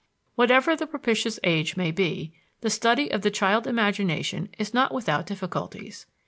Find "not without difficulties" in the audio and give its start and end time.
4.73-6.07